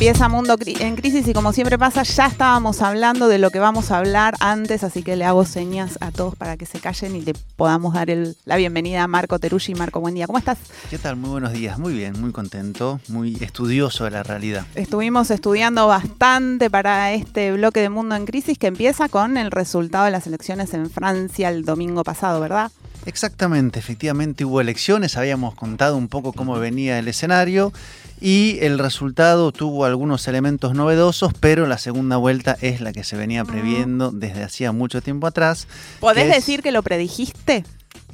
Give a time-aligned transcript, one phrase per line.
[0.00, 3.90] Empieza Mundo en Crisis y como siempre pasa, ya estábamos hablando de lo que vamos
[3.90, 7.20] a hablar antes, así que le hago señas a todos para que se callen y
[7.20, 8.08] le podamos dar
[8.46, 9.74] la bienvenida a Marco Teruggi.
[9.74, 10.56] Marco, buen día, ¿cómo estás?
[10.88, 11.16] ¿Qué tal?
[11.16, 14.64] Muy buenos días, muy bien, muy contento, muy estudioso de la realidad.
[14.74, 20.06] Estuvimos estudiando bastante para este bloque de Mundo en Crisis que empieza con el resultado
[20.06, 22.72] de las elecciones en Francia el domingo pasado, ¿verdad?
[23.06, 27.72] Exactamente, efectivamente hubo elecciones, habíamos contado un poco cómo venía el escenario
[28.20, 33.16] y el resultado tuvo algunos elementos novedosos, pero la segunda vuelta es la que se
[33.16, 35.66] venía previendo desde hacía mucho tiempo atrás.
[36.00, 37.64] ¿Podés decir que lo predijiste?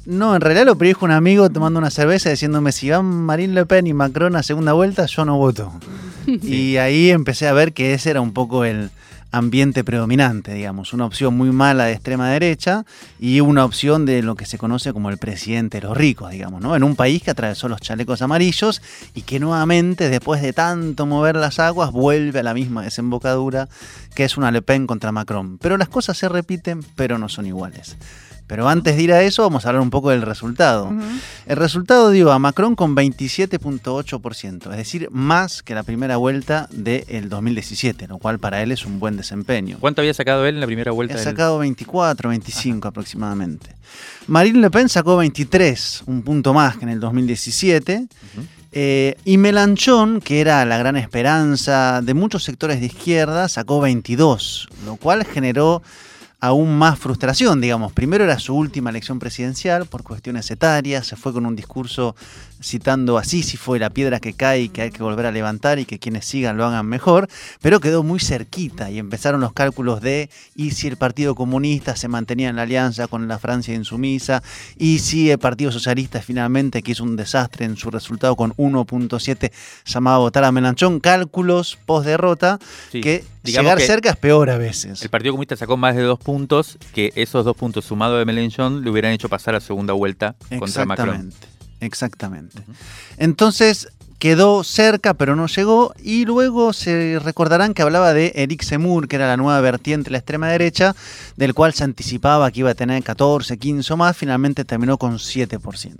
[0.05, 3.65] No, en realidad lo predijo un amigo tomando una cerveza diciéndome si van Marine Le
[3.65, 5.73] Pen y Macron a segunda vuelta, yo no voto.
[6.43, 8.89] Y ahí empecé a ver que ese era un poco el,
[9.31, 12.85] ambiente predominante, digamos, una opción muy mala de extrema derecha
[13.19, 16.61] y una opción de lo que se conoce como el presidente de los ricos, digamos,
[16.61, 16.75] ¿no?
[16.75, 18.81] En un país que atravesó los chalecos amarillos
[19.13, 23.67] y que nuevamente, después de tanto mover las aguas, vuelve a la misma desembocadura
[24.15, 25.57] que es una Le Pen contra Macron.
[25.59, 27.97] Pero las cosas se repiten, pero no son iguales.
[28.47, 30.91] Pero antes de ir a eso, vamos a hablar un poco del resultado.
[31.45, 37.27] El resultado dio a Macron con 27.8%, es decir, más que la primera vuelta del
[37.27, 39.77] 2017, lo cual para él es un buen desempeño.
[39.79, 41.15] ¿Cuánto había sacado él en la primera vuelta?
[41.15, 43.75] Ha sacado 24, 25 aproximadamente.
[44.27, 48.07] Marine Le Pen sacó 23, un punto más que en el 2017.
[48.71, 54.69] Eh, y Melanchón, que era la gran esperanza de muchos sectores de izquierda, sacó 22,
[54.85, 55.81] lo cual generó
[56.39, 57.93] aún más frustración, digamos.
[57.93, 62.15] Primero era su última elección presidencial por cuestiones etarias, se fue con un discurso
[62.61, 65.79] citando así si fue la piedra que cae y que hay que volver a levantar
[65.79, 67.27] y que quienes sigan lo hagan mejor,
[67.61, 72.07] pero quedó muy cerquita y empezaron los cálculos de y si el Partido Comunista se
[72.07, 74.41] mantenía en la alianza con la Francia insumisa
[74.77, 79.51] y si el Partido Socialista finalmente, que hizo un desastre en su resultado con 1.7,
[79.85, 82.59] llamaba a votar a Melanchón, cálculos post derrota
[82.91, 85.01] que llegar cerca es peor a veces.
[85.01, 88.83] El Partido Comunista sacó más de dos puntos, que esos dos puntos sumados de Melanchón
[88.83, 91.31] le hubieran hecho pasar a segunda vuelta contra Macron.
[91.79, 92.63] Exactamente.
[93.17, 93.89] Entonces
[94.19, 99.15] quedó cerca pero no llegó y luego se recordarán que hablaba de Eric Zemmour, que
[99.15, 100.95] era la nueva vertiente de la extrema derecha,
[101.35, 105.17] del cual se anticipaba que iba a tener 14, 15 o más, finalmente terminó con
[105.17, 105.95] 7%.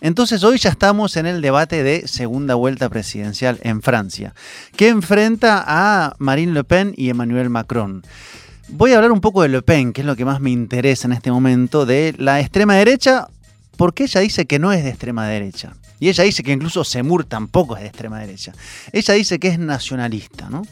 [0.00, 4.34] Entonces hoy ya estamos en el debate de segunda vuelta presidencial en Francia,
[4.76, 8.02] que enfrenta a Marine Le Pen y Emmanuel Macron.
[8.68, 11.08] Voy a hablar un poco de Le Pen, que es lo que más me interesa
[11.08, 13.26] en este momento, de la extrema derecha
[13.80, 15.72] porque ella dice que no es de extrema derecha.
[16.00, 18.52] Y ella dice que incluso Semur tampoco es de extrema derecha.
[18.92, 20.66] Ella dice que es nacionalista, ¿no?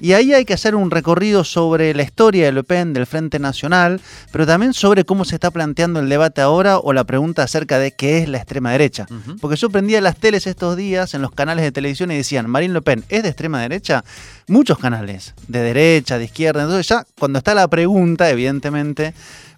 [0.00, 3.38] Y ahí hay que hacer un recorrido sobre la historia de Le Pen, del Frente
[3.38, 4.00] Nacional,
[4.32, 7.92] pero también sobre cómo se está planteando el debate ahora o la pregunta acerca de
[7.92, 9.06] qué es la extrema derecha.
[9.42, 12.72] Porque yo prendía las teles estos días en los canales de televisión y decían, Marine
[12.72, 14.06] Le Pen, ¿es de extrema derecha?
[14.48, 16.62] Muchos canales, de derecha, de izquierda.
[16.62, 19.12] Entonces ya cuando está la pregunta, evidentemente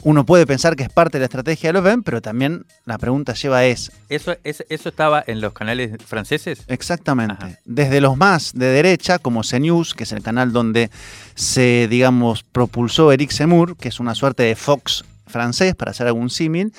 [0.07, 2.97] uno puede pensar que es parte de la estrategia de Le Pen, pero también la
[2.97, 3.91] pregunta lleva es...
[4.09, 6.61] ¿Eso, eso estaba en los canales franceses?
[6.69, 7.59] Exactamente.
[7.65, 10.93] Desde los más de derecha, como CNews, que es el canal donde
[11.35, 16.31] se, digamos, propulsó Eric Zemmour, que es una suerte de Fox francés, para hacer algún
[16.31, 16.73] símil,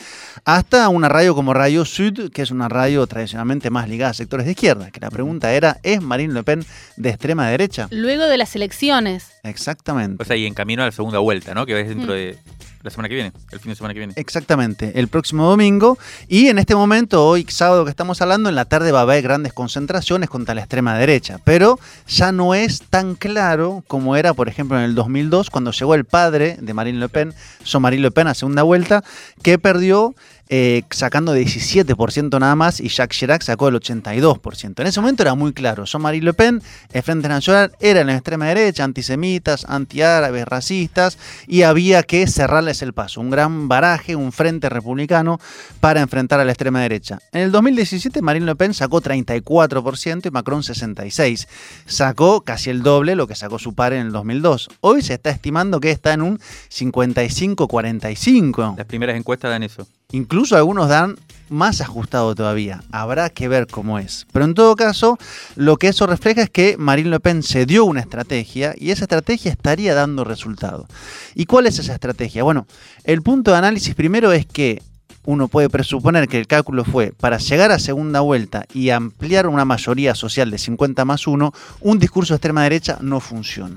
[0.46, 4.46] hasta una radio como Radio Sud, que es una radio tradicionalmente más ligada a sectores
[4.46, 6.66] de izquierda, que la pregunta era, ¿es Marine Le Pen
[6.96, 7.90] de extrema derecha?
[7.92, 9.32] Luego de las elecciones.
[9.50, 10.22] Exactamente.
[10.22, 11.66] O sea, y en camino a la segunda vuelta, ¿no?
[11.66, 12.16] Que es dentro mm.
[12.16, 12.38] de
[12.84, 14.14] la semana que viene, el fin de semana que viene.
[14.16, 15.98] Exactamente, el próximo domingo.
[16.28, 19.22] Y en este momento, hoy sábado que estamos hablando, en la tarde va a haber
[19.24, 21.40] grandes concentraciones contra la extrema derecha.
[21.44, 25.96] Pero ya no es tan claro como era, por ejemplo, en el 2002, cuando llegó
[25.96, 27.34] el padre de Marine Le Pen,
[27.64, 29.04] son Marine Le Pen a segunda vuelta,
[29.42, 30.16] que perdió
[30.50, 34.80] eh, sacando 17% nada más y Jacques Chirac sacó el 82%.
[34.80, 36.62] En ese momento era muy claro, Jean-Marie Le Pen,
[36.92, 41.18] el Frente Nacional, era en la extrema derecha, antisemitas, antiárabes, racistas,
[41.48, 45.40] y había que cerrarles el paso, un gran baraje, un frente republicano
[45.80, 47.20] para enfrentar a la extrema derecha.
[47.32, 51.48] En el 2017 Marine Le Pen sacó 34% y Macron 66%.
[51.86, 54.70] Sacó casi el doble lo que sacó su padre en el 2002.
[54.82, 58.78] Hoy se está estimando que está en un 55-45.
[58.78, 59.88] Las primeras encuestas dan eso.
[60.12, 61.18] Incluso algunos dan
[61.50, 62.82] más ajustado todavía.
[62.92, 64.26] Habrá que ver cómo es.
[64.32, 65.18] Pero en todo caso,
[65.56, 69.04] lo que eso refleja es que Marine Le Pen se dio una estrategia y esa
[69.04, 70.88] estrategia estaría dando resultado.
[71.36, 72.44] ¿Y cuál es esa estrategia?
[72.44, 72.68] Bueno,
[73.04, 74.82] el punto de análisis primero es que
[75.26, 79.66] uno puede presuponer que el cálculo fue para llegar a segunda vuelta y ampliar una
[79.66, 83.76] mayoría social de 50 más 1, un discurso de extrema derecha no funciona.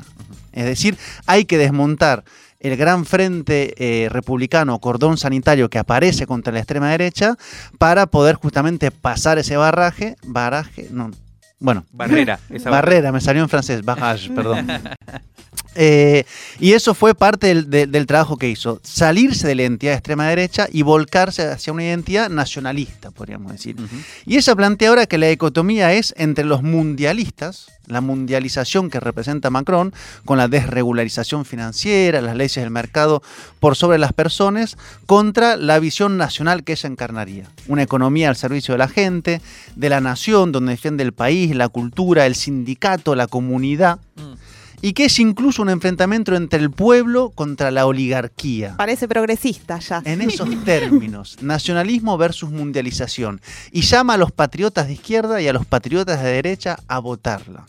[0.53, 0.97] Es decir,
[1.27, 2.23] hay que desmontar
[2.61, 7.37] el gran frente eh, republicano, cordón sanitario que aparece contra la extrema derecha,
[7.79, 11.11] para poder justamente pasar ese barraje, barraje, no,
[11.61, 11.85] bueno.
[11.93, 12.41] Barrera.
[12.65, 14.67] barrera, me salió en francés, barrage, perdón.
[15.77, 16.25] Eh,
[16.59, 20.67] y eso fue parte del, trabajo que hizo, salirse de la identidad de extrema derecha
[20.71, 23.77] y volcarse hacia una identidad nacionalista, podríamos decir.
[24.27, 29.51] Y ella plantea ahora que la dicotomía es entre los mundialistas, la mundialización que representa
[29.51, 29.93] Macron,
[30.25, 33.23] con la desregularización financiera, las leyes del mercado
[33.59, 34.77] por sobre las personas,
[35.07, 37.51] contra la visión nacional que ella encarnaría.
[37.69, 39.41] Una economía al servicio de la gente,
[39.77, 43.99] de la nación, donde defiende el país, la cultura, el sindicato, la comunidad.
[44.17, 44.30] Mm
[44.82, 48.77] y que es incluso un enfrentamiento entre el pueblo contra la oligarquía.
[48.77, 50.03] Parece progresista ya.
[50.05, 53.41] En esos términos, nacionalismo versus mundialización.
[53.73, 57.67] Y llama a los patriotas de izquierda y a los patriotas de derecha a votarla.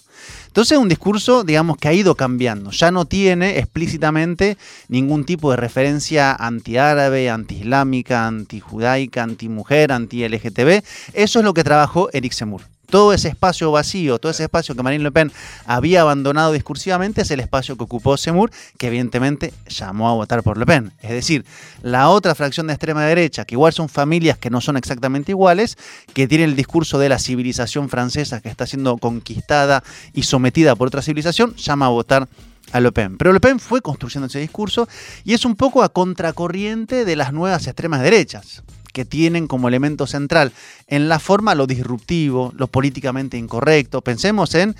[0.48, 2.72] Entonces es un discurso, digamos, que ha ido cambiando.
[2.72, 4.58] Ya no tiene explícitamente
[4.90, 10.84] ningún tipo de referencia antiárabe, antiislámica, antijudaica, antimujer, anti-LGTB.
[11.14, 14.84] Eso es lo que trabajó Eric Zemmour todo ese espacio vacío, todo ese espacio que
[14.84, 15.32] Marine Le Pen
[15.66, 20.58] había abandonado discursivamente, es el espacio que ocupó Semur, que evidentemente llamó a votar por
[20.58, 20.92] Le Pen.
[21.02, 21.46] Es decir,
[21.82, 25.78] la otra fracción de extrema derecha, que igual son familias que no son exactamente iguales,
[26.14, 29.84] que tiene el discurso de la civilización francesa que está siendo conquistada
[30.14, 32.28] y sometida por otra civilización, llama a votar
[32.74, 33.18] a Le Pen.
[33.18, 34.88] Pero Le Pen fue construyendo ese discurso
[35.24, 40.08] y es un poco a contracorriente de las nuevas extremas derechas que tienen como elemento
[40.08, 40.52] central
[40.88, 44.02] en la forma lo disruptivo, lo políticamente incorrecto.
[44.02, 44.76] Pensemos en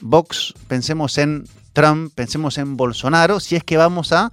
[0.00, 4.32] Vox, pensemos en Trump, pensemos en Bolsonaro, si es que vamos a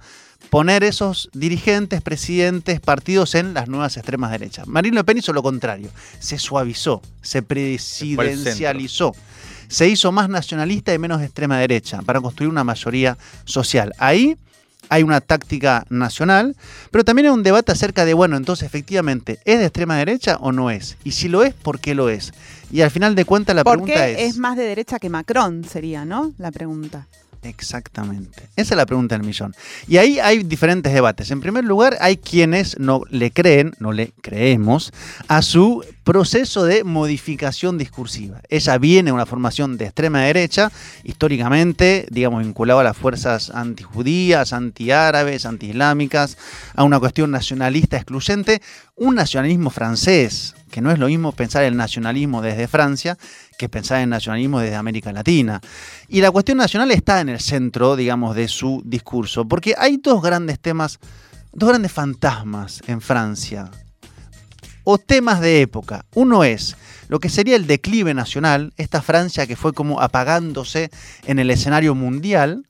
[0.50, 4.66] poner esos dirigentes, presidentes, partidos en las nuevas extremas derechas.
[4.66, 9.12] Marine Le Pen hizo lo contrario, se suavizó, se presidencializó,
[9.68, 13.92] se hizo más nacionalista y menos extrema derecha para construir una mayoría social.
[13.98, 14.36] Ahí
[14.88, 16.56] hay una táctica nacional,
[16.90, 20.52] pero también hay un debate acerca de, bueno, entonces efectivamente, ¿es de extrema derecha o
[20.52, 20.96] no es?
[21.04, 22.32] Y si lo es, ¿por qué lo es?
[22.70, 24.18] Y al final de cuentas la pregunta es...
[24.18, 26.32] es más de derecha que Macron, sería, ¿no?
[26.38, 27.06] La pregunta.
[27.48, 28.48] Exactamente.
[28.56, 29.54] Esa es la pregunta del millón.
[29.86, 31.30] Y ahí hay diferentes debates.
[31.30, 34.92] En primer lugar, hay quienes no le creen, no le creemos,
[35.28, 38.40] a su proceso de modificación discursiva.
[38.48, 40.70] Ella viene de una formación de extrema derecha,
[41.04, 46.38] históricamente, digamos, vinculada a las fuerzas antijudías, antiárabes, antiislámicas,
[46.74, 48.62] a una cuestión nacionalista excluyente,
[48.94, 53.16] un nacionalismo francés, que no es lo mismo pensar el nacionalismo desde Francia
[53.56, 55.58] que pensar en nacionalismo desde América Latina.
[56.06, 60.20] Y la cuestión nacional está en el centro, digamos, de su discurso, porque hay dos
[60.20, 60.98] grandes temas,
[61.54, 63.70] dos grandes fantasmas en Francia,
[64.84, 66.04] o temas de época.
[66.12, 66.76] Uno es
[67.08, 70.90] lo que sería el declive nacional, esta Francia que fue como apagándose
[71.26, 72.64] en el escenario mundial,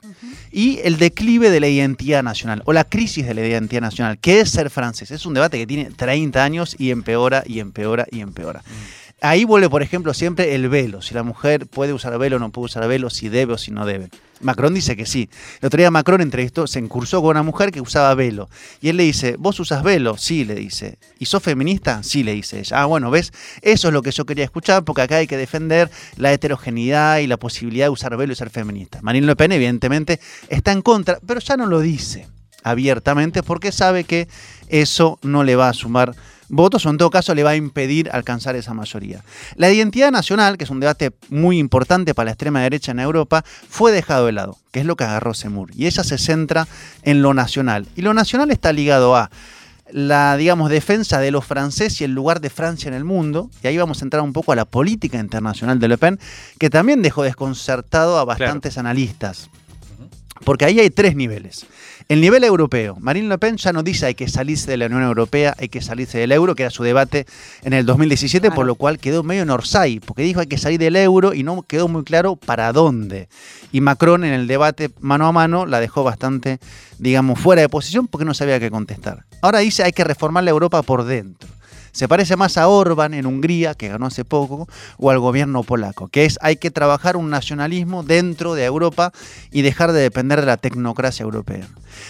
[0.50, 4.40] y el declive de la identidad nacional, o la crisis de la identidad nacional, que
[4.40, 5.10] es ser francés.
[5.10, 8.60] Es un debate que tiene 30 años y empeora y empeora y empeora.
[8.60, 9.05] Mm.
[9.28, 11.02] Ahí vuelve, por ejemplo, siempre el velo.
[11.02, 13.72] Si la mujer puede usar velo o no puede usar velo, si debe o si
[13.72, 14.08] no debe.
[14.40, 15.28] Macron dice que sí.
[15.60, 18.48] El otro día Macron entrevistó, se encursó con una mujer que usaba velo.
[18.80, 20.16] Y él le dice, ¿vos usas velo?
[20.16, 20.98] Sí, le dice.
[21.18, 22.02] ¿Y sos feminista?
[22.02, 22.82] Sí, le dice ella.
[22.82, 23.32] Ah, bueno, ¿ves?
[23.62, 27.26] Eso es lo que yo quería escuchar porque acá hay que defender la heterogeneidad y
[27.26, 29.00] la posibilidad de usar velo y ser feminista.
[29.02, 32.28] Marine Le Pen, evidentemente, está en contra, pero ya no lo dice
[32.62, 34.28] abiertamente porque sabe que
[34.68, 36.14] eso no le va a sumar
[36.48, 39.22] votos o en todo caso le va a impedir alcanzar esa mayoría.
[39.56, 43.44] La identidad nacional, que es un debate muy importante para la extrema derecha en Europa,
[43.68, 45.70] fue dejado de lado, que es lo que agarró Semur.
[45.74, 46.66] Y ella se centra
[47.02, 47.86] en lo nacional.
[47.96, 49.30] Y lo nacional está ligado a
[49.90, 53.68] la, digamos, defensa de los franceses y el lugar de Francia en el mundo, y
[53.68, 56.18] ahí vamos a entrar un poco a la política internacional de Le Pen,
[56.58, 59.48] que también dejó desconcertado a bastantes analistas.
[60.44, 61.66] Porque ahí hay tres niveles.
[62.08, 62.96] El nivel europeo.
[63.00, 65.82] Marine Le Pen ya no dice hay que salirse de la Unión Europea, hay que
[65.82, 67.26] salirse del euro, que era su debate
[67.62, 70.78] en el 2017, por lo cual quedó medio en Orsay, porque dijo hay que salir
[70.78, 73.28] del euro y no quedó muy claro para dónde.
[73.72, 76.60] Y Macron en el debate mano a mano la dejó bastante,
[76.98, 79.24] digamos, fuera de posición porque no sabía qué contestar.
[79.42, 81.55] Ahora dice hay que reformar la Europa por dentro
[81.96, 86.08] Se parece más a Orban en Hungría, que ganó hace poco, o al gobierno polaco,
[86.08, 89.12] que es hay que trabajar un nacionalismo dentro de Europa
[89.50, 91.66] y dejar de depender de la tecnocracia europea.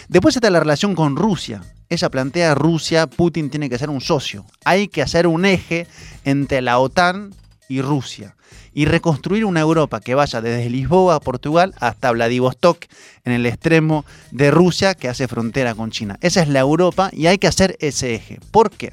[0.08, 1.62] Después está la relación con Rusia.
[1.88, 4.44] Ella plantea Rusia, Putin tiene que ser un socio.
[4.64, 5.86] Hay que hacer un eje
[6.24, 7.32] entre la OTAN
[7.68, 8.34] y Rusia
[8.74, 12.86] y reconstruir una Europa que vaya desde Lisboa, Portugal, hasta Vladivostok,
[13.24, 16.18] en el extremo de Rusia que hace frontera con China.
[16.22, 18.40] Esa es la Europa y hay que hacer ese eje.
[18.50, 18.92] ¿Por qué?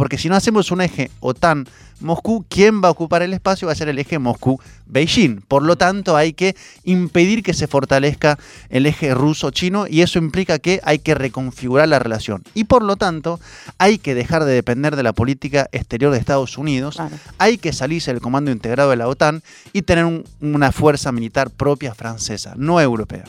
[0.00, 1.68] Porque si no hacemos un eje OTAN
[2.00, 3.66] Moscú, ¿quién va a ocupar el espacio?
[3.66, 5.42] Va a ser el eje Moscú-Beijing.
[5.46, 8.38] Por lo tanto, hay que impedir que se fortalezca
[8.70, 12.42] el eje ruso-chino y eso implica que hay que reconfigurar la relación.
[12.54, 13.40] Y por lo tanto,
[13.76, 16.96] hay que dejar de depender de la política exterior de Estados Unidos,
[17.36, 19.42] hay que salirse del comando integrado de la OTAN
[19.74, 23.24] y tener una fuerza militar propia francesa, no europea.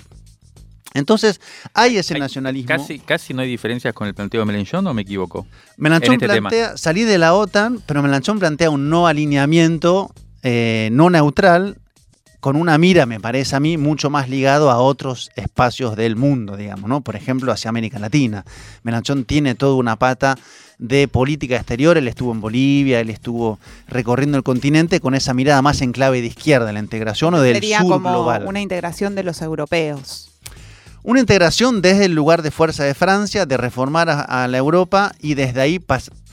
[0.93, 1.39] Entonces,
[1.73, 2.67] hay ese nacionalismo.
[2.67, 5.47] Casi, casi no hay diferencias con el planteo de Melanchón, ¿o me equivoco?
[5.77, 11.09] Melanchón este plantea salir de la OTAN, pero Melanchón plantea un no alineamiento eh, no
[11.09, 11.77] neutral,
[12.39, 16.57] con una mira, me parece a mí, mucho más ligado a otros espacios del mundo,
[16.57, 17.01] digamos, ¿no?
[17.01, 18.43] Por ejemplo, hacia América Latina.
[18.81, 20.35] Melanchón tiene toda una pata
[20.79, 25.61] de política exterior, él estuvo en Bolivia, él estuvo recorriendo el continente con esa mirada
[25.61, 29.23] más en clave de izquierda, la integración o del Sería sur como una integración de
[29.23, 30.30] los europeos.
[31.03, 35.33] Una integración desde el lugar de fuerza de Francia, de reformar a, la Europa y
[35.33, 35.79] desde ahí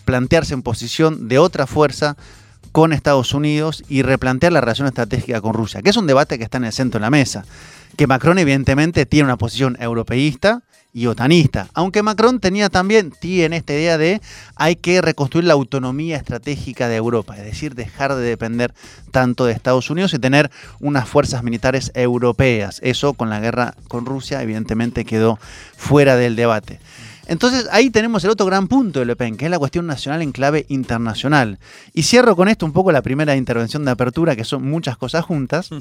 [0.04, 2.16] plantearse en posición de otra fuerza
[2.70, 6.44] con Estados Unidos y replantear la relación estratégica con Rusia, que es un debate que
[6.44, 7.46] está en el centro de la mesa.
[7.96, 10.62] Que Macron evidentemente tiene una posición europeísta,
[10.98, 11.68] y otanista.
[11.74, 14.20] Aunque Macron tenía también, tiene esta idea de
[14.56, 18.74] hay que reconstruir la autonomía estratégica de Europa, es decir, dejar de depender
[19.12, 20.50] tanto de Estados Unidos y tener
[20.80, 22.80] unas fuerzas militares europeas.
[22.82, 25.38] Eso con la guerra con Rusia evidentemente quedó
[25.76, 26.80] fuera del debate.
[27.28, 30.22] Entonces ahí tenemos el otro gran punto de Le Pen, que es la cuestión nacional
[30.22, 31.60] en clave internacional.
[31.94, 35.24] Y cierro con esto un poco la primera intervención de apertura, que son muchas cosas
[35.24, 35.70] juntas.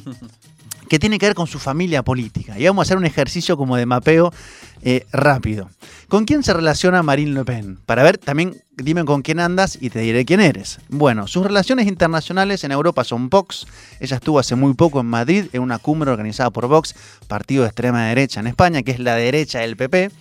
[0.88, 2.58] que tiene que ver con su familia política.
[2.60, 4.34] Y vamos a hacer un ejercicio como de mapeo
[4.82, 5.70] eh, rápido.
[6.08, 7.77] ¿Con quién se relaciona Marine Le Pen?
[7.86, 10.79] Para ver, también dime con quién andas y te diré quién eres.
[10.89, 13.67] Bueno, sus relaciones internacionales en Europa son Vox.
[14.00, 16.96] Ella estuvo hace muy poco en Madrid en una cumbre organizada por Vox,
[17.27, 20.12] partido de extrema derecha en España, que es la derecha del PP,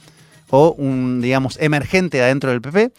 [0.50, 2.92] o un, digamos, emergente adentro del PP.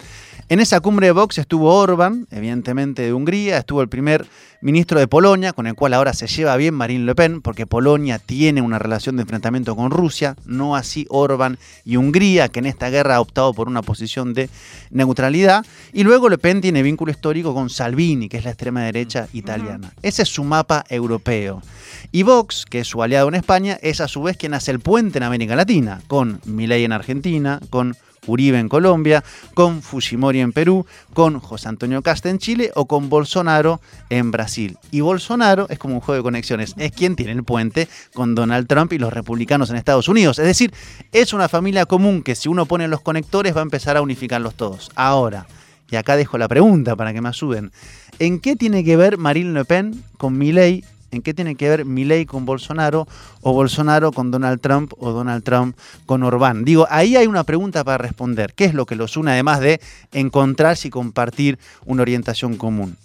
[0.50, 4.26] En esa cumbre de Vox estuvo Orban, evidentemente de Hungría, estuvo el primer
[4.60, 8.18] ministro de Polonia, con el cual ahora se lleva bien Marine Le Pen, porque Polonia
[8.18, 12.90] tiene una relación de enfrentamiento con Rusia, no así Orban y Hungría, que en esta
[12.90, 14.50] guerra ha optado por una posición de
[14.90, 15.64] neutralidad.
[15.92, 19.92] Y luego Le Pen tiene vínculo histórico con Salvini, que es la extrema derecha italiana.
[20.02, 21.62] Ese es su mapa europeo.
[22.10, 24.80] Y Vox, que es su aliado en España, es a su vez quien hace el
[24.80, 27.96] puente en América Latina, con Milei en Argentina, con
[28.32, 33.08] Uribe en Colombia, con Fujimori en Perú, con José Antonio Casta en Chile o con
[33.08, 33.80] Bolsonaro
[34.10, 34.78] en Brasil.
[34.90, 38.66] Y Bolsonaro es como un juego de conexiones, es quien tiene el puente con Donald
[38.66, 40.38] Trump y los republicanos en Estados Unidos.
[40.38, 40.72] Es decir,
[41.12, 44.54] es una familia común que si uno pone los conectores va a empezar a unificarlos
[44.54, 44.90] todos.
[44.94, 45.46] Ahora,
[45.90, 47.72] y acá dejo la pregunta para que me ayuden,
[48.18, 51.84] ¿en qué tiene que ver Marine Le Pen con Milley en qué tiene que ver
[51.84, 53.06] Milei con Bolsonaro
[53.40, 56.64] o Bolsonaro con Donald Trump o Donald Trump con Orbán.
[56.64, 58.54] Digo, ahí hay una pregunta para responder.
[58.54, 59.80] ¿Qué es lo que los une además de
[60.12, 62.96] encontrarse y compartir una orientación común?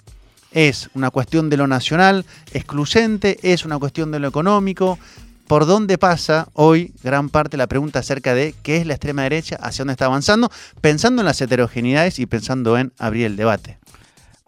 [0.51, 3.39] ¿Es una cuestión de lo nacional excluyente?
[3.41, 4.99] ¿Es una cuestión de lo económico?
[5.47, 9.57] ¿Por dónde pasa hoy gran parte la pregunta acerca de qué es la extrema derecha,
[9.61, 13.77] hacia dónde está avanzando, pensando en las heterogeneidades y pensando en abrir el debate?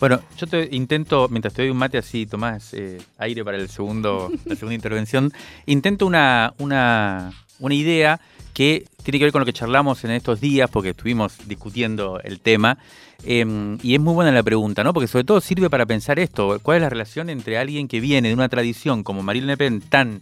[0.07, 3.69] Bueno, yo te intento, mientras te doy un mate así, tomás eh, aire para el
[3.69, 5.33] segundo, la segunda intervención,
[5.65, 8.21] intento una, una, una idea
[8.53, 12.39] que tiene que ver con lo que charlamos en estos días, porque estuvimos discutiendo el
[12.39, 12.77] tema.
[13.23, 14.93] Em, y es muy buena la pregunta, ¿no?
[14.93, 18.27] Porque sobre todo sirve para pensar esto: ¿cuál es la relación entre alguien que viene
[18.27, 20.21] de una tradición como Marine Le Pen tan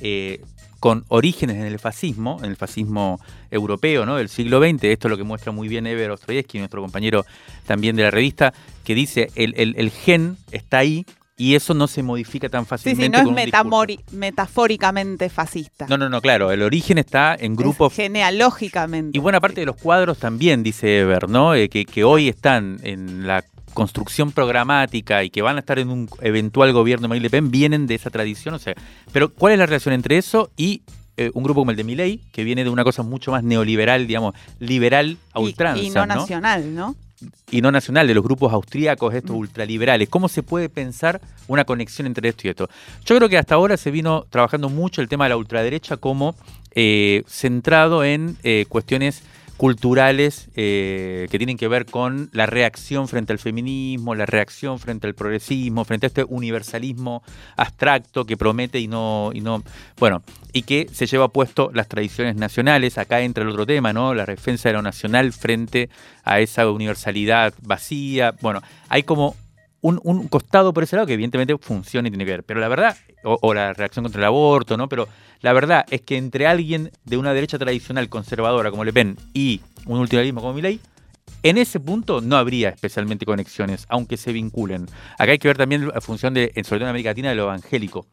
[0.00, 0.42] eh,
[0.84, 3.18] con orígenes en el fascismo, en el fascismo
[3.50, 4.16] europeo ¿no?
[4.16, 4.84] del siglo XX.
[4.84, 7.24] Esto es lo que muestra muy bien Eber Ostroyevsky, nuestro compañero
[7.64, 8.52] también de la revista,
[8.84, 11.06] que dice el, el, gen está ahí
[11.38, 13.16] y eso no se modifica tan fácilmente.
[13.18, 15.86] Sí, sí, no es metafóricamente fascista.
[15.88, 17.94] No, no, no, claro, el origen está en grupos...
[17.94, 19.16] genealógicamente.
[19.16, 21.54] Y buena parte de los cuadros también, dice Eber, ¿no?
[21.54, 23.42] Eh, que, que hoy están en la
[23.74, 27.50] construcción programática y que van a estar en un eventual gobierno de Marine Le Pen
[27.50, 28.54] vienen de esa tradición.
[28.54, 28.74] O sea,
[29.12, 30.82] pero ¿cuál es la relación entre eso y
[31.16, 34.06] eh, un grupo como el de Milley, que viene de una cosa mucho más neoliberal,
[34.06, 35.82] digamos, liberal a ultranza?
[35.82, 36.96] Y, no, nacional, ¿no?
[37.50, 39.38] Y no nacional, de los grupos austríacos, estos mm.
[39.38, 40.08] ultraliberales.
[40.08, 42.68] ¿Cómo se puede pensar una conexión entre esto y esto?
[43.04, 46.34] Yo creo que hasta ahora se vino trabajando mucho el tema de la ultraderecha como
[46.74, 49.22] eh, centrado en eh, cuestiones
[49.56, 55.06] culturales eh, que tienen que ver con la reacción frente al feminismo, la reacción frente
[55.06, 57.22] al progresismo, frente a este universalismo
[57.56, 59.62] abstracto que promete y no, y no,
[59.98, 62.98] bueno, y que se lleva puesto las tradiciones nacionales.
[62.98, 64.14] Acá entra el otro tema, ¿no?
[64.14, 65.88] La defensa de lo nacional frente
[66.24, 68.34] a esa universalidad vacía.
[68.40, 69.36] Bueno, hay como
[69.84, 72.44] un, costado por ese lado que evidentemente funciona y tiene que ver.
[72.44, 74.88] Pero la verdad, o, la reacción contra el aborto, ¿no?
[74.88, 75.08] Pero
[75.40, 79.60] la verdad es que entre alguien de una derecha tradicional conservadora como Le Pen y
[79.86, 80.80] un ultimarismo como Milley,
[81.42, 84.86] en ese punto no habría especialmente conexiones, aunque se vinculen.
[85.18, 88.06] Acá hay que ver también la función de, sobre en América Latina, de lo evangélico.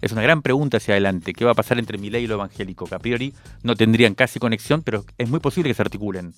[0.00, 1.32] Es una gran pregunta hacia adelante.
[1.32, 2.86] ¿Qué va a pasar entre Milley y lo evangélico?
[2.86, 6.34] Que a priori no tendrían casi conexión, pero es muy posible que se articulen.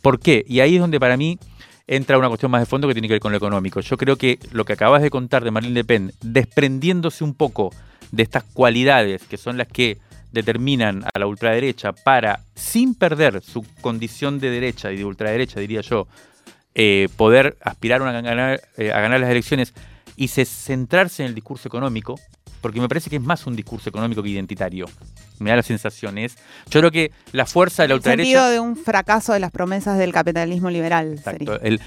[0.00, 0.44] ¿Por qué?
[0.46, 1.40] Y ahí es donde para mí
[1.88, 3.80] entra una cuestión más de fondo que tiene que ver con lo económico.
[3.80, 7.70] Yo creo que lo que acabas de contar de Marine Le Pen, desprendiéndose un poco
[8.12, 9.98] de estas cualidades que son las que
[10.30, 15.80] determinan a la ultraderecha para, sin perder su condición de derecha y de ultraderecha, diría
[15.80, 16.06] yo,
[16.74, 19.72] eh, poder aspirar a ganar, eh, a ganar las elecciones
[20.16, 22.20] y se centrarse en el discurso económico,
[22.60, 24.86] porque me parece que es más un discurso económico que identitario.
[25.38, 26.36] Me da la sensación, es,
[26.68, 28.28] yo creo que la fuerza de la ultraderecha...
[28.28, 31.14] El sentido de un fracaso de las promesas del capitalismo liberal.
[31.14, 31.60] Exacto.
[31.60, 31.80] El,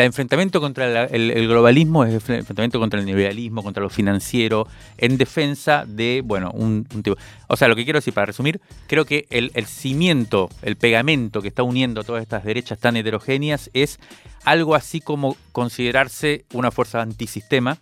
[0.00, 5.84] enfrentamiento contra el, globalismo es el enfrentamiento contra el liberalismo, contra lo financiero, en defensa
[5.86, 7.16] de, bueno, un, tipo...
[7.48, 11.42] O sea, lo que quiero decir, para resumir, creo que el, el cimiento, el pegamento
[11.42, 13.98] que está uniendo todas estas derechas tan heterogéneas es
[14.44, 17.78] algo así como considerarse una fuerza antisistema,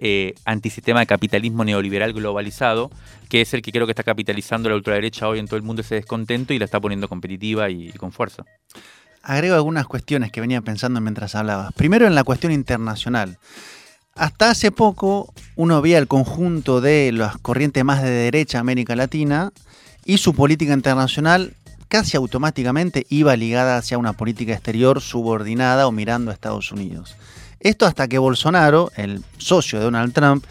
[0.00, 2.90] eh, antisistema de capitalismo neoliberal globalizado,
[3.28, 5.82] que es el que creo que está capitalizando la ultraderecha hoy en todo el mundo
[5.82, 8.44] ese descontento y la está poniendo competitiva y, con fuerza.
[9.22, 11.72] Agrego algunas cuestiones que venía pensando mientras hablabas.
[11.74, 13.38] Primero en la cuestión internacional.
[14.14, 19.52] Hasta hace poco uno veía el conjunto de las corrientes más de derecha América Latina
[20.04, 21.54] y su política internacional
[21.88, 27.16] casi automáticamente iba ligada hacia una política exterior subordinada o mirando a Estados Unidos.
[27.60, 30.44] Esto hasta que Bolsonaro, el socio de Donald Trump,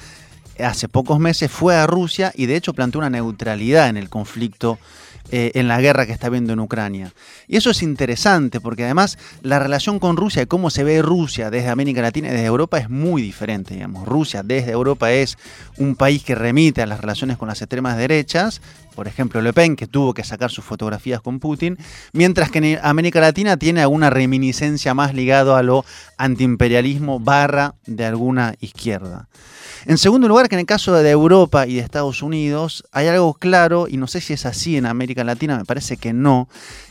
[0.60, 4.78] hace pocos meses fue a Rusia y de hecho planteó una neutralidad en el conflicto
[5.32, 7.12] eh, en la guerra que está viendo en Ucrania.
[7.48, 11.50] Y eso es interesante porque además la relación con Rusia y cómo se ve Rusia
[11.50, 13.74] desde América Latina y desde Europa es muy diferente.
[13.74, 14.08] Digamos.
[14.08, 15.38] Rusia desde Europa es
[15.78, 18.62] un país que remite a las relaciones con las extremas derechas,
[18.96, 21.78] por ejemplo Le Pen, que tuvo que sacar sus fotografías con Putin,
[22.14, 25.86] mientras que en América Latina tiene alguna reminiscencia más ligado a lo
[26.18, 29.28] antiimperialismo barra de alguna izquierda.
[29.86, 33.34] En segundo lugar, que en el caso de Europa y de Estados Unidos hay algo
[33.34, 36.50] claro, y no sé si es así en América Latina, me parece que no,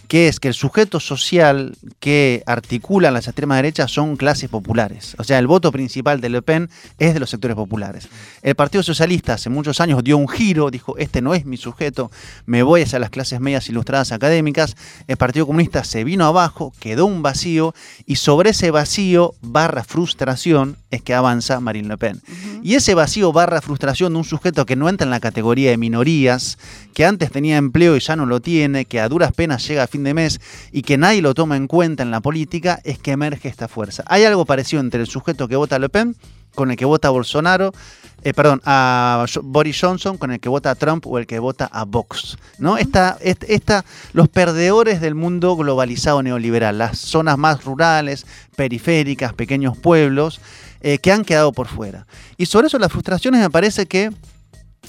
[0.09, 5.17] que es que el sujeto social que articula las extremas derechas son clases populares.
[5.19, 8.09] O sea, el voto principal de Le Pen es de los sectores populares.
[8.43, 12.11] El Partido Socialista hace muchos años dio un giro, dijo, este no es mi sujeto,
[12.45, 14.77] me voy hacia las clases medias ilustradas académicas.
[15.07, 17.75] El Partido Comunista se vino abajo, quedó un vacío,
[18.07, 22.23] y sobre ese vacío barra frustración es que avanza Marine Le Pen.
[22.63, 25.77] Y ese vacío barra frustración de un sujeto que no entra en la categoría de
[25.77, 26.59] minorías,
[26.97, 29.87] que antes tenía empleo y ya no lo tiene, que a duras penas llega a
[29.87, 30.41] fin de mes
[30.73, 34.03] y que nadie lo toma en cuenta en la política, es que emerge esta fuerza.
[34.07, 36.17] Hay algo parecido entre el sujeto que vota Le Pen
[36.55, 37.75] con el que vota Bolsonaro,
[38.23, 41.67] eh, perdón, a Boris Johnson con el que vota a Trump o el que vota
[41.67, 42.39] a Vox.
[42.59, 42.79] ¿no?
[42.79, 48.25] Esta, esta, los perdedores del mundo globalizado neoliberal, las zonas más rurales,
[48.57, 50.41] periféricas, pequeños pueblos,
[50.81, 52.07] eh, que han quedado por fuera.
[52.39, 54.13] Y sobre eso las frustraciones me parece que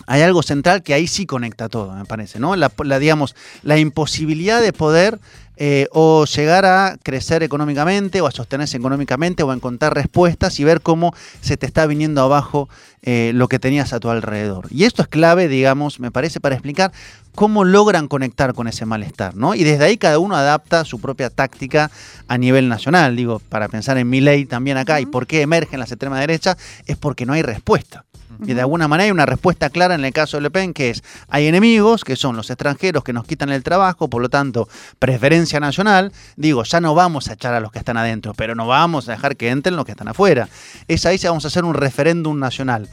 [0.05, 2.55] hay algo central que ahí sí conecta todo, me parece, ¿no?
[2.55, 5.19] La, digamos, la imposibilidad de poder
[5.59, 10.63] eh, o llegar a crecer económicamente o a sostenerse económicamente o a encontrar respuestas y
[10.63, 12.69] ver cómo se te está viniendo abajo
[13.01, 14.67] eh, lo que tenías a tu alrededor.
[14.69, 16.91] Y esto es clave, digamos, me parece, para explicar
[17.33, 19.55] cómo logran conectar con ese malestar, ¿no?
[19.55, 21.89] Y desde ahí cada uno adapta su propia táctica
[22.27, 23.15] a nivel nacional.
[23.15, 26.57] Digo, para pensar en mi ley también acá y por qué emergen las extremas derechas,
[26.85, 28.05] es porque no hay respuesta.
[28.45, 30.89] Y de alguna manera hay una respuesta clara en el caso de Le Pen, que
[30.89, 34.67] es, hay enemigos, que son los extranjeros que nos quitan el trabajo, por lo tanto,
[34.99, 36.11] preferencia nacional.
[36.35, 39.13] Digo, ya no vamos a echar a los que están adentro, pero no vamos a
[39.13, 40.49] dejar que entren los que están afuera.
[40.87, 42.89] Es ahí si vamos a hacer un referéndum nacional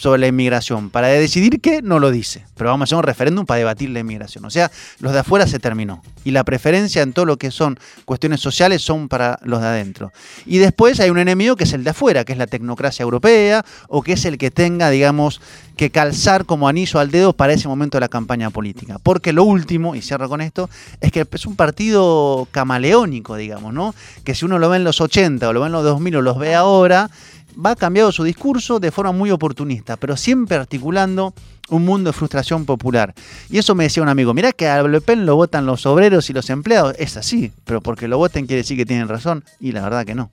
[0.00, 0.88] sobre la inmigración.
[0.88, 4.00] Para decidir qué, no lo dice, pero vamos a hacer un referéndum para debatir la
[4.00, 4.44] inmigración.
[4.46, 6.02] O sea, los de afuera se terminó.
[6.24, 10.12] Y la preferencia en todo lo que son cuestiones sociales son para los de adentro.
[10.46, 13.64] Y después hay un enemigo que es el de afuera, que es la tecnocracia europea,
[13.88, 15.40] o que es el que tenga, digamos,
[15.76, 18.98] que calzar como anillo al dedo para ese momento de la campaña política.
[19.02, 23.94] Porque lo último, y cierro con esto, es que es un partido camaleónico, digamos, ¿no?
[24.24, 26.22] Que si uno lo ve en los 80 o lo ve en los 2000 o
[26.22, 27.10] los ve ahora,
[27.54, 31.34] va cambiando su discurso de forma muy oportunista, pero siempre articulando
[31.68, 33.14] un mundo de frustración popular.
[33.48, 36.28] Y eso me decía un amigo, mirá que a Le Pen lo votan los obreros
[36.30, 36.94] y los empleados.
[36.98, 39.44] Es así, pero porque lo voten quiere decir que tienen razón.
[39.60, 40.30] Y la verdad que no.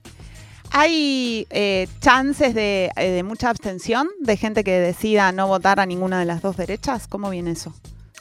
[0.70, 5.86] ¿Hay eh, chances de, eh, de mucha abstención de gente que decida no votar a
[5.86, 7.06] ninguna de las dos derechas?
[7.06, 7.72] ¿Cómo viene eso?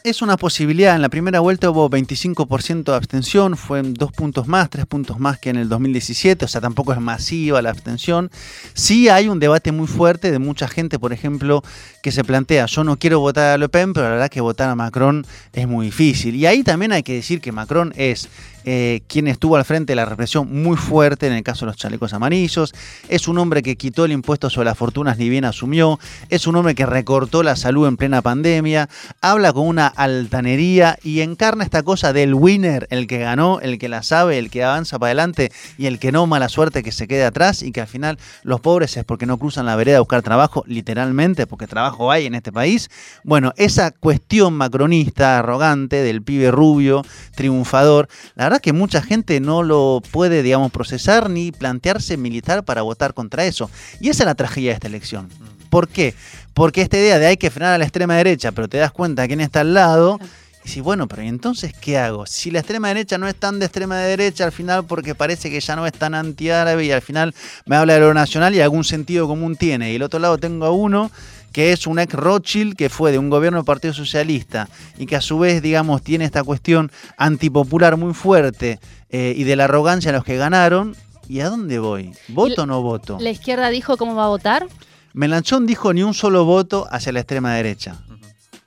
[0.08, 0.96] Es una posibilidad.
[0.96, 5.38] En la primera vuelta hubo 25% de abstención, fue dos puntos más, tres puntos más
[5.38, 8.32] que en el 2017, o sea, tampoco es masiva la abstención.
[8.74, 11.62] Sí hay un debate muy fuerte de mucha gente, por ejemplo,
[12.02, 14.70] que se plantea, yo no quiero votar a Le Pen, pero la verdad que votar
[14.70, 16.36] a Macron es muy difícil.
[16.36, 18.30] Y ahí también hay que decir que Macron es
[18.70, 21.78] eh, quien estuvo al frente de la represión muy fuerte en el caso de los
[21.78, 22.76] chalecos amarillos,
[23.08, 26.58] es un hombre que quitó el impuesto sobre las fortunas ni bien asumió, es un
[26.58, 28.90] hombre que recortó la salud en plena pandemia,
[29.22, 33.88] habla con una altanería y encarna esta cosa del winner, el que ganó, el que
[33.88, 37.08] la sabe, el que avanza para adelante y el que no mala suerte que se
[37.08, 40.02] quede atrás y que al final los pobres es porque no cruzan la vereda a
[40.02, 42.90] buscar trabajo, literalmente, porque trabajo hay en este país.
[43.24, 49.64] Bueno, esa cuestión macronista, arrogante, del pibe rubio, triunfador, la verdad que mucha gente no
[49.64, 53.70] lo puede, digamos, procesar ni plantearse militar para votar contra eso.
[54.00, 55.30] Y esa es la tragedia de esta elección.
[55.70, 56.14] ¿Por qué?
[56.54, 59.22] Porque esta idea de hay que frenar a la extrema derecha, pero te das cuenta
[59.22, 60.20] de quién está al lado.
[60.66, 62.26] Y si, bueno, pero entonces qué hago?
[62.26, 65.60] Si la extrema derecha no es tan de extrema derecha al final porque parece que
[65.60, 67.34] ya no es tan antiárabe y al final
[67.66, 69.92] me habla de lo nacional y algún sentido común tiene.
[69.92, 71.12] Y el otro lado tengo a uno
[71.52, 75.16] que es un ex Rothschild que fue de un gobierno del Partido Socialista y que
[75.16, 78.80] a su vez, digamos, tiene esta cuestión antipopular muy fuerte
[79.10, 80.96] eh, y de la arrogancia a los que ganaron.
[81.30, 82.14] ¿Y a dónde voy?
[82.30, 83.18] ¿Voto o no voto?
[83.20, 84.68] ¿La izquierda dijo cómo va a votar?
[85.14, 87.98] Melanchón dijo ni un solo voto hacia la extrema derecha.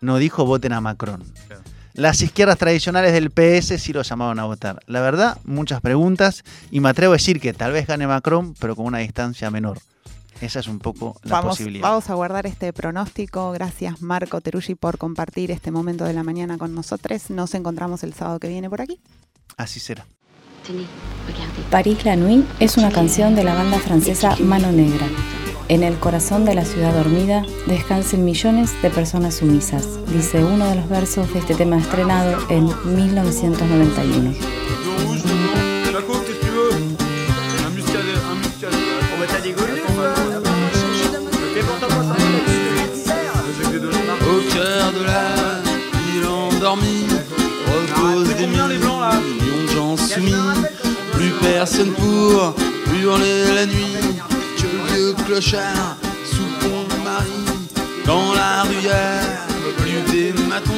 [0.00, 1.22] No dijo voten a Macron.
[1.94, 4.80] Las izquierdas tradicionales del PS sí lo llamaban a votar.
[4.86, 8.76] La verdad, muchas preguntas y me atrevo a decir que tal vez gane Macron, pero
[8.76, 9.78] con una distancia menor.
[10.40, 11.88] Esa es un poco la vamos, posibilidad.
[11.88, 13.52] Vamos a guardar este pronóstico.
[13.52, 17.30] Gracias Marco Teruggi por compartir este momento de la mañana con nosotros.
[17.30, 19.00] Nos encontramos el sábado que viene por aquí.
[19.56, 20.06] Así será.
[21.70, 25.06] París la Nuit es una canción de la banda francesa Mano Negra.
[25.68, 30.74] En el corazón de la ciudad dormida descansen millones de personas sumisas, dice uno de
[30.74, 35.39] los versos de este tema estrenado en 1991.
[46.70, 47.06] Endormie
[47.66, 50.34] repose des millions de gens soumis.
[51.12, 52.54] Plus personne pour
[52.94, 53.96] hurler la nuit
[54.56, 57.46] que le vieux clochard sous Pont-Marie.
[58.06, 58.88] Dans la rue,
[59.78, 60.72] plus des matons,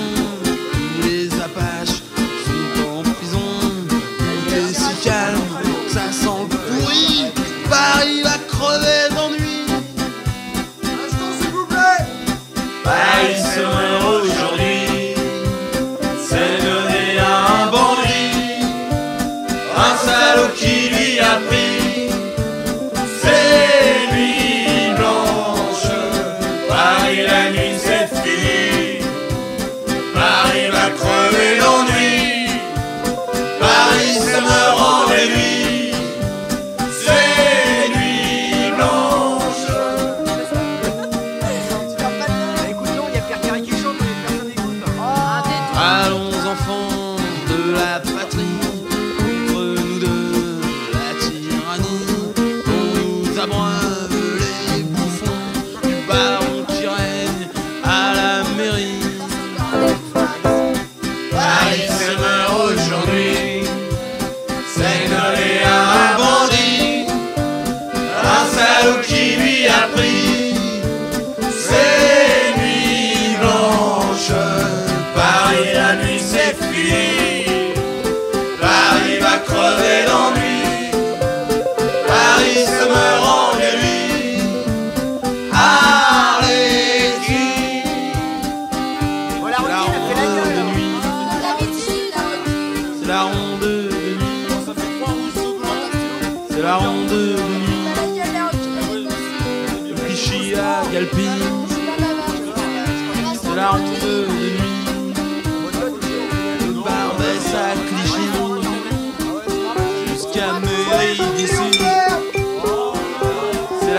[0.44, 2.02] tous les apaches
[2.44, 3.48] sont en prison.
[4.46, 5.40] Il est si calme,
[5.88, 6.52] ça sent
[19.83, 21.82] pássaro que lhe abriu.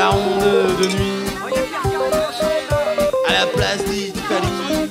[0.04, 1.20] La ronde de nuit,
[3.26, 4.89] à la place d'Italie,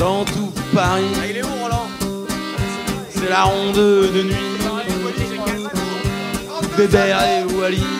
[0.00, 1.04] dans tout Paris,
[3.10, 3.76] c'est la ronde
[4.16, 4.50] de nuit,
[6.76, 7.97] Bébert et Wally,